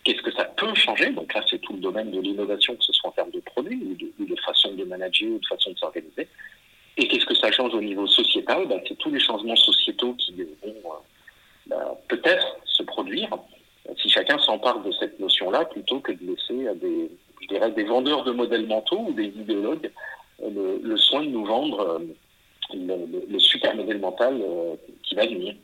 Qu'est-ce 0.04 0.20
que 0.20 0.32
ça 0.32 0.44
peut 0.44 0.74
changer 0.74 1.08
Donc 1.10 1.32
là, 1.32 1.42
c'est 1.48 1.58
tout 1.58 1.72
le 1.72 1.78
domaine 1.78 2.10
de 2.10 2.20
l'innovation, 2.20 2.76
que 2.76 2.84
ce 2.84 2.92
soit 2.92 3.08
en 3.08 3.12
termes 3.12 3.30
de 3.30 3.40
produits 3.40 3.96
ou 4.18 4.26
de, 4.26 4.36
façon 4.42 4.74
de 4.74 4.84
manager 4.84 5.30
ou 5.30 5.38
de 5.38 5.46
façon 5.46 5.70
de 5.70 5.78
s'organiser. 5.78 6.28
Et 6.98 7.08
qu'est-ce 7.08 7.24
que 7.24 7.34
ça 7.34 7.50
change 7.50 7.72
au 7.72 7.80
niveau 7.80 8.06
sociétal? 8.06 8.68
Ben, 8.68 8.78
C'est 8.86 8.98
tous 8.98 9.10
les 9.10 9.20
changements 9.20 9.56
sociétaux 9.56 10.12
qui 10.18 10.34
vont 10.62 10.74
ben, 11.66 11.96
peut-être 12.08 12.58
se 12.66 12.82
produire 12.82 13.30
si 13.96 14.10
chacun 14.10 14.38
s'empare 14.38 14.80
de 14.80 14.92
cette 14.92 15.18
notion-là 15.18 15.64
plutôt 15.66 16.00
que 16.00 16.12
de 16.12 16.18
laisser 16.26 16.68
à 16.68 16.74
des, 16.74 17.10
je 17.44 17.54
dirais, 17.54 17.70
des 17.72 17.84
vendeurs 17.84 18.24
de 18.24 18.32
modèles 18.32 18.66
mentaux 18.66 19.06
ou 19.08 19.12
des 19.12 19.26
idéologues 19.26 19.90
euh, 20.42 20.78
le, 20.82 20.96
soin 20.96 21.22
de 21.22 21.28
nous 21.28 21.44
vendre 21.44 21.80
euh, 21.80 23.24
le, 23.28 23.38
super 23.38 23.76
modèle 23.76 24.00
mental 24.00 24.40
euh, 24.40 24.74
qui 25.02 25.14
va 25.14 25.26
venir. 25.26 25.54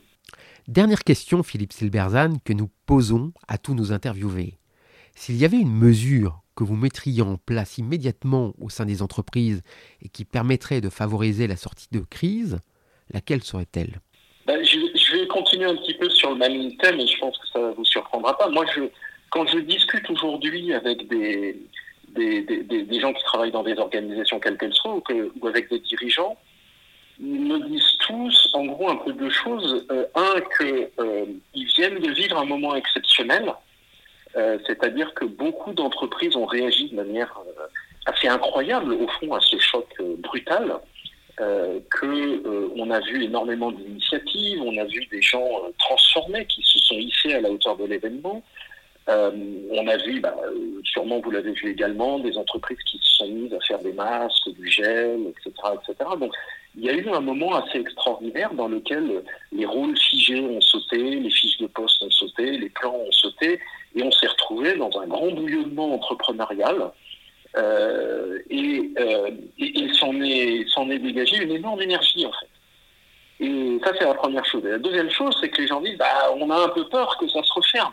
Dernière 0.69 1.03
question, 1.03 1.43
Philippe 1.43 1.73
Silberzan, 1.73 2.35
que 2.45 2.53
nous 2.53 2.71
posons 2.87 3.33
à 3.49 3.59
tous 3.59 3.75
nos 3.75 3.93
interviewés. 3.93 4.59
S'il 5.15 5.37
y 5.37 5.45
avait 5.45 5.59
une 5.59 5.75
mesure 5.75 6.43
que 6.55 6.65
vous 6.65 6.77
mettriez 6.77 7.23
en 7.23 7.37
place 7.37 7.79
immédiatement 7.79 8.53
au 8.61 8.69
sein 8.69 8.85
des 8.85 9.03
entreprises 9.03 9.63
et 10.03 10.09
qui 10.09 10.25
permettrait 10.25 10.81
de 10.81 10.89
favoriser 10.89 11.47
la 11.47 11.57
sortie 11.57 11.89
de 11.91 12.01
crise, 12.01 12.59
laquelle 13.13 13.43
serait-elle? 13.43 14.01
Ben, 14.47 14.63
je, 14.63 14.79
je, 14.95 15.17
vais 15.17 15.27
continuer 15.27 15.65
un 15.65 15.77
petit 15.77 15.95
peu 15.95 16.09
sur 16.11 16.31
le 16.31 16.37
même 16.37 16.77
thème 16.77 17.01
et 17.01 17.07
je 17.07 17.19
pense 17.19 17.37
que 17.39 17.49
ça 17.49 17.59
ne 17.59 17.73
vous 17.73 17.85
surprendra 17.85 18.37
pas. 18.37 18.49
Moi, 18.49 18.65
je, 18.75 18.83
quand 19.31 19.47
je 19.47 19.59
discute 19.59 20.09
aujourd'hui 20.11 20.75
avec 20.75 21.09
des, 21.09 21.57
des, 22.09 22.43
des, 22.43 23.01
gens 23.01 23.13
qui 23.13 23.23
travaillent 23.25 23.53
dans 23.53 23.63
des 23.63 23.79
organisations 23.79 24.41
quelles 24.41 24.59
qu'elles 24.59 24.75
soient 24.75 24.97
ou, 24.97 25.47
avec 25.47 25.71
des 25.71 25.79
dirigeants, 25.79 26.37
ils 27.21 27.41
me 27.41 27.59
disent 27.69 27.97
tous, 28.07 28.51
en 28.55 28.65
gros, 28.67 28.91
un 28.91 28.97
peu 28.97 29.13
deux 29.13 29.31
choses. 29.31 29.87
Euh, 29.91 30.07
un, 30.15 30.41
qu'ils 30.57 30.89
euh, 30.99 31.27
viennent 31.77 31.99
de 31.99 32.11
vivre 32.11 32.39
un 32.39 32.47
moment 32.47 32.75
exceptionnel, 32.75 33.53
euh, 34.37 34.59
c'est-à-dire 34.67 35.13
que 35.15 35.25
beaucoup 35.25 35.73
d'entreprises 35.73 36.35
ont 36.37 36.47
réagi 36.47 36.89
de 36.91 36.97
manière 36.97 37.39
euh, 37.47 37.67
assez 38.07 38.27
incroyable, 38.27 38.93
au 38.95 39.07
fond, 39.09 39.35
à 39.35 39.41
ce 39.41 39.59
choc 39.59 39.87
brutal. 40.19 40.81
que 41.91 42.43
on 42.77 42.91
a 42.91 43.01
vu 43.01 43.25
énormément 43.25 43.71
d'initiatives, 43.73 44.61
on 44.63 44.77
a 44.77 44.85
vu 44.85 45.07
des 45.07 45.23
gens 45.23 45.49
transformés 45.79 46.45
qui 46.47 46.63
se 46.63 46.79
sont 46.79 46.99
hissés 46.99 47.33
à 47.35 47.41
la 47.41 47.51
hauteur 47.51 47.77
de 47.77 47.87
l'événement, 47.87 48.43
euh, 49.11 49.31
on 49.73 49.87
a 49.89 49.97
vu, 49.97 50.21
bah, 50.21 50.35
sûrement 50.85 51.21
vous 51.21 51.31
l'avez 51.31 51.53
vu 51.53 51.71
également, 51.71 52.19
des 52.19 52.37
entreprises 52.37 52.79
qui 52.87 52.99
se 52.99 53.17
sont 53.17 53.29
mises 53.29 53.53
à 53.53 53.61
faire 53.61 53.81
des 53.81 53.93
masques, 53.93 54.49
du 54.51 54.71
gel, 54.71 55.21
etc., 55.29 55.53
etc. 55.75 56.11
Donc 56.19 56.33
il 56.77 56.85
y 56.85 56.91
a 56.91 56.95
eu 56.95 57.09
un 57.11 57.21
moment 57.21 57.57
assez 57.57 57.79
extraordinaire 57.79 58.55
dans 58.55 58.69
lequel 58.69 59.23
les 59.53 59.67
rôles 59.67 59.97
figés 59.99 60.41
ont 60.41 60.61
sauté, 60.61 60.99
les 60.99 61.31
fiches 61.31 61.59
de 61.59 61.67
poste 61.67 62.03
ont 62.03 62.11
sauté, 62.11 62.59
les 62.59 62.71
plans 62.71 62.95
ont 62.95 63.13
sauté, 63.13 63.59
et 63.97 64.03
on 64.03 64.13
s'est 64.13 64.29
retrouvé 64.29 64.77
dans 64.77 64.91
un 65.01 65.07
grand 65.07 65.33
bouillonnement 65.33 65.95
entrepreneurial. 65.95 66.93
Euh, 67.57 68.39
et, 68.49 68.91
euh, 69.01 69.31
il 69.59 69.93
s'en 69.97 70.15
est, 70.21 70.65
est 70.93 70.99
dégagé 71.01 71.39
une 71.39 71.51
énorme 71.51 71.83
énergie 71.83 72.25
en 72.25 72.31
fait. 72.31 73.45
Et 73.45 73.81
ça 73.83 73.93
c'est 73.99 74.05
la 74.05 74.15
première 74.15 74.45
chose. 74.45 74.65
Et 74.65 74.71
la 74.71 74.79
deuxième 74.79 75.11
chose, 75.11 75.37
c'est 75.41 75.49
que 75.49 75.61
les 75.61 75.67
gens 75.67 75.81
disent, 75.81 75.99
bah, 75.99 76.33
on 76.37 76.49
a 76.51 76.65
un 76.67 76.69
peu 76.69 76.87
peur 76.89 77.17
que 77.19 77.27
ça 77.27 77.43
se 77.43 77.53
referme. 77.53 77.93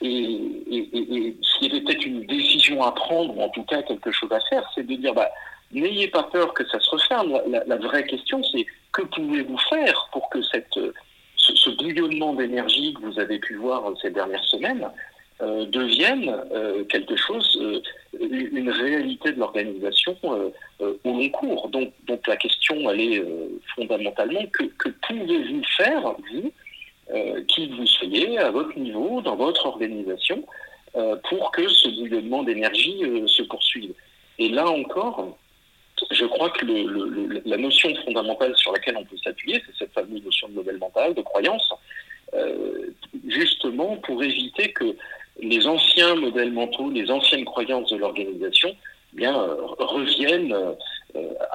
Et, 0.00 0.38
et, 0.70 1.36
s'il 1.42 1.68
y 1.68 1.70
avait 1.70 1.80
peut-être 1.84 2.06
une 2.06 2.24
décision 2.26 2.82
à 2.82 2.92
prendre, 2.92 3.36
ou 3.36 3.42
en 3.42 3.48
tout 3.48 3.64
cas 3.64 3.82
quelque 3.82 4.12
chose 4.12 4.30
à 4.32 4.40
faire, 4.48 4.68
c'est 4.74 4.86
de 4.86 4.94
dire, 4.94 5.14
bah, 5.14 5.28
n'ayez 5.72 6.08
pas 6.08 6.22
peur 6.24 6.54
que 6.54 6.66
ça 6.68 6.78
se 6.80 6.90
referme. 6.90 7.40
La, 7.66 7.76
vraie 7.76 8.04
question, 8.04 8.42
c'est 8.44 8.66
que 8.92 9.02
pouvez-vous 9.02 9.58
faire 9.70 10.08
pour 10.12 10.28
que 10.30 10.40
cette, 10.42 10.78
ce, 11.36 11.70
bouillonnement 11.70 12.34
d'énergie 12.34 12.94
que 12.94 13.02
vous 13.02 13.18
avez 13.18 13.38
pu 13.38 13.56
voir 13.56 13.84
ces 14.00 14.10
dernières 14.10 14.44
semaines 14.44 14.88
euh, 15.40 15.66
devienne 15.66 16.34
euh, 16.52 16.84
quelque 16.84 17.16
chose, 17.16 17.58
euh, 17.60 17.80
une 18.20 18.70
réalité 18.70 19.32
de 19.32 19.38
l'organisation 19.38 20.16
au 20.80 20.94
long 21.04 21.28
cours. 21.30 21.68
Donc, 21.68 21.92
donc 22.06 22.26
la 22.26 22.36
question, 22.36 22.90
elle 22.90 23.00
est 23.00 23.24
fondamentalement 23.74 24.46
que, 24.52 24.64
que 24.64 24.88
pouvez-vous 25.06 25.62
faire, 25.76 26.14
vous, 26.32 26.52
euh, 27.18 27.42
qui 27.48 27.66
vous 27.68 27.86
soyez 27.86 28.38
à 28.38 28.50
votre 28.50 28.78
niveau, 28.78 29.20
dans 29.22 29.36
votre 29.36 29.66
organisation, 29.66 30.44
euh, 30.96 31.16
pour 31.28 31.50
que 31.50 31.66
ce 31.68 31.88
bouillonnement 31.88 32.42
d'énergie 32.42 33.02
euh, 33.02 33.26
se 33.26 33.42
poursuive. 33.42 33.92
Et 34.38 34.48
là 34.48 34.68
encore, 34.68 35.36
je 36.10 36.24
crois 36.26 36.50
que 36.50 36.64
la 37.48 37.56
notion 37.56 37.92
fondamentale 38.04 38.56
sur 38.56 38.72
laquelle 38.72 38.96
on 38.96 39.04
peut 39.04 39.16
s'appuyer, 39.24 39.60
c'est 39.66 39.84
cette 39.84 39.92
fameuse 39.92 40.22
notion 40.22 40.48
de 40.48 40.54
modèle 40.54 40.78
mental, 40.78 41.14
de 41.14 41.22
croyance, 41.22 41.74
justement 43.26 43.96
pour 43.96 44.22
éviter 44.22 44.70
que 44.72 44.94
les 45.40 45.66
anciens 45.66 46.14
modèles 46.14 46.52
mentaux, 46.52 46.90
les 46.90 47.10
anciennes 47.10 47.44
croyances 47.44 47.90
de 47.90 47.96
l'organisation, 47.96 48.70
eh 49.14 49.16
bien 49.16 49.34
reviennent 49.78 50.54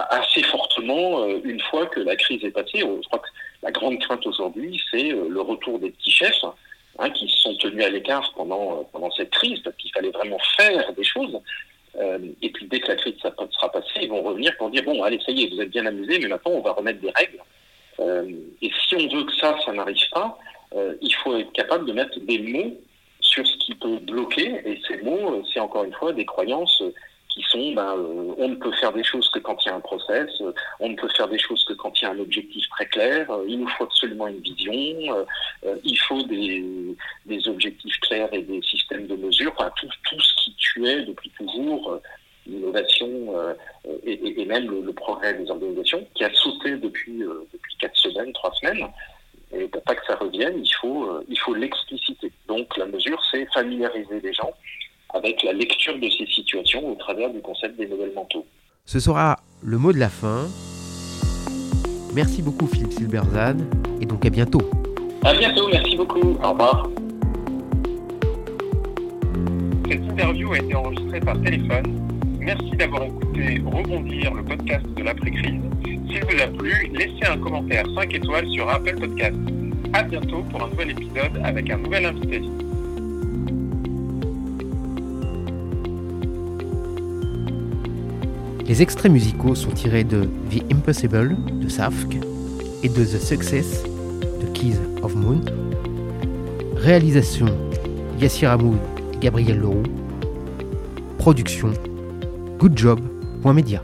assez 0.10 0.44
fortement 0.44 1.26
une 1.26 1.62
fois 1.62 1.86
que 1.86 2.02
la 2.02 2.18
crise 2.18 2.44
est 2.44 2.52
passée. 2.52 2.80
Je 2.80 3.08
crois 3.08 3.20
que 3.20 3.30
la 3.64 3.72
grande 3.72 4.00
crainte 4.00 4.26
aujourd'hui, 4.28 4.82
c'est 4.92 5.10
le 5.10 5.42
retour 5.42 5.80
des 5.80 5.90
petits 5.92 6.12
chefs 6.12 6.46
hein, 7.00 7.10
qui 7.12 7.28
se 7.28 7.38
sont 7.38 7.56
tenus 7.56 7.84
à 7.84 7.90
l'écart 7.90 8.32
pendant, 8.36 8.84
pendant 8.92 9.10
cette 9.12 9.32
crise, 9.32 9.60
parce 9.64 9.76
qu'il 9.78 9.92
fallait 9.92 10.12
vraiment 10.12 10.40
faire 10.58 10.94
des 10.94 11.04
choses. 11.04 11.40
et 12.42 12.50
puis 12.50 12.68
dès 12.68 12.80
que 12.80 12.90
la 12.90 12.96
crise 12.96 13.16
sera 13.18 13.72
passée, 13.72 14.02
ils 14.02 14.10
vont 14.10 14.22
revenir 14.22 14.56
pour 14.58 14.70
dire, 14.70 14.84
bon, 14.84 15.02
allez, 15.04 15.20
ça 15.26 15.32
y 15.32 15.44
est, 15.44 15.54
vous 15.54 15.62
êtes 15.62 15.70
bien 15.70 15.86
amusés, 15.86 16.20
mais 16.20 16.28
maintenant 16.28 16.52
on 16.52 16.62
va 16.62 16.74
remettre 16.74 17.00
des 17.00 17.12
règles. 17.12 17.40
et 18.62 18.72
si 18.88 18.96
on 18.96 19.16
veut 19.16 19.24
que 19.24 19.36
ça, 19.38 19.58
ça 19.66 19.72
n'arrive 19.72 20.10
pas, 20.12 20.38
il 21.02 21.14
faut 21.24 21.38
être 21.38 21.52
capable 21.54 21.86
de 21.86 21.94
mettre 21.94 22.20
des 22.20 22.40
mots 22.40 22.78
sur 23.24 23.48
ce 23.48 23.58
qui 23.58 23.76
peut 23.76 23.98
bloquer. 24.00 24.62
Et 24.66 24.80
ces 24.88 24.98
mots, 25.02 25.44
c'est 25.52 25.60
encore 25.60 25.86
une 25.86 25.94
fois 25.94 26.14
des 26.14 26.26
croyances 26.26 26.84
qui 27.34 27.44
sont 27.50 27.72
ben, 27.74 27.96
euh, 27.98 28.36
on 28.38 28.50
ne 28.50 28.56
peut 28.56 28.72
faire 28.74 28.94
des 28.94 29.04
choses 29.04 29.30
que 29.30 29.40
quand 29.40 29.58
il 29.66 29.70
y 29.70 29.72
a 29.72 29.76
un 29.76 29.80
process, 29.80 30.30
euh, 30.42 30.54
on 30.80 30.90
ne 30.90 30.96
peut 30.96 31.10
faire 31.10 31.28
des 31.28 31.40
choses 31.40 31.64
que 31.66 31.74
quand 31.74 32.00
il 32.00 32.04
y 32.04 32.08
a 32.08 32.12
un 32.12 32.20
objectif 32.20 32.68
très 32.70 32.86
clair, 32.86 33.30
euh, 33.32 33.46
il 33.48 33.60
nous 33.60 33.68
faut 33.70 33.86
absolument 33.86 34.28
une 34.28 34.40
vision, 34.40 34.74
il 35.84 35.98
faut 36.08 36.22
des, 36.24 36.96
objectifs 37.48 38.00
clairs 38.02 38.30
et 38.34 38.42
des 38.42 38.62
systèmes 38.62 39.08
de 39.08 39.16
mesure, 39.16 39.54
enfin, 39.58 39.72
tout, 39.80 40.20
ce 40.20 40.44
qui 40.44 40.56
tuait 40.56 41.04
depuis 41.04 41.30
toujours 41.32 42.00
l'innovation 42.46 43.34
et, 44.06 44.42
et, 44.42 44.46
même 44.46 44.70
le, 44.70 44.94
progrès 44.94 45.34
des 45.34 45.50
organisations, 45.50 46.06
qui 46.16 46.24
a 46.24 46.34
sauté 46.34 46.78
depuis, 46.78 47.20
depuis 47.20 47.76
quatre 47.80 47.98
semaines, 47.98 48.32
trois 48.34 48.54
semaines. 48.54 48.88
Et 49.56 49.68
pour 49.68 49.84
pas 49.84 49.96
que 49.96 50.06
ça 50.06 50.16
revienne, 50.16 50.64
il 50.64 50.74
faut, 50.74 51.10
il 51.28 51.38
faut 51.40 51.54
l'expliciter. 51.54 52.32
Donc 52.48 52.76
la 52.78 52.86
mesure, 52.86 53.22
c'est 53.32 53.46
familiariser 53.54 54.20
les 54.22 54.34
gens 54.34 54.54
avec 55.24 55.42
la 55.44 55.54
lecture 55.54 55.98
de 55.98 56.10
ces 56.10 56.26
situations 56.28 56.92
au 56.92 56.96
travers 56.96 57.32
du 57.32 57.42
concept 57.42 57.78
des 57.78 57.88
modèles 57.88 58.12
mentaux. 58.14 58.46
Ce 58.86 59.00
sera 59.00 59.38
le 59.62 59.78
mot 59.78 59.94
de 59.94 60.00
la 60.00 60.10
fin. 60.10 60.48
Merci 62.14 62.42
beaucoup 62.42 62.68
Philippe 62.68 62.92
Silberzan 62.92 63.58
et 64.02 64.06
donc 64.06 64.26
à 64.26 64.30
bientôt. 64.30 64.62
À 65.24 65.34
bientôt, 65.34 65.70
merci 65.72 65.96
beaucoup. 65.96 66.38
Au 66.44 66.52
revoir. 66.52 66.90
Cette 69.90 70.02
interview 70.02 70.52
a 70.52 70.58
été 70.58 70.76
enregistrée 70.76 71.20
par 71.22 71.42
téléphone. 71.42 72.00
Merci 72.40 72.72
d'avoir 72.72 73.04
écouté 73.04 73.62
Rebondir, 73.66 74.34
le 74.34 74.44
podcast 74.44 74.86
de 74.86 75.04
l'après-crise. 75.04 75.62
S'il 75.86 76.26
vous 76.26 76.42
a 76.42 76.48
plu, 76.48 76.92
laissez 76.94 77.26
un 77.26 77.38
commentaire 77.38 77.86
5 77.96 78.14
étoiles 78.14 78.50
sur 78.52 78.70
Apple 78.70 79.00
Podcast. 79.00 79.38
À 79.94 80.04
bientôt 80.04 80.44
pour 80.52 80.64
un 80.64 80.70
nouvel 80.70 80.92
épisode 80.92 81.40
avec 81.44 81.70
un 81.70 81.78
nouvel 81.78 82.06
invité. 82.08 82.42
Les 88.66 88.82
extraits 88.82 89.12
musicaux 89.12 89.56
sont 89.56 89.72
tirés 89.72 90.06
de 90.06 90.24
The 90.50 90.64
Impossible 90.72 91.36
de 91.60 91.68
Safk 91.68 92.18
et 92.82 92.90
de 92.90 93.04
The 93.04 93.20
Success 93.20 93.84
de 93.84 94.48
Keys 94.54 94.78
of 95.02 95.16
Moon. 95.16 95.42
Réalisation 96.78 97.48
Yassir 98.20 98.52
et 98.52 99.20
Gabriel 99.20 99.60
Leroux. 99.60 99.84
Production 101.18 101.74
goodjob.media. 102.58 103.84